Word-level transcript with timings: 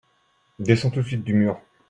descend 0.57 0.91
tout 0.95 1.01
de 1.01 1.05
suite 1.05 1.23
du 1.23 1.35
mur. 1.35 1.61